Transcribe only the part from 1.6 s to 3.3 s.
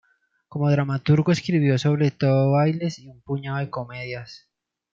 sobre todo bailes y un